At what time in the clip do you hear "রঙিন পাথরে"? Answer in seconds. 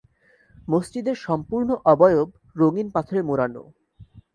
2.55-3.21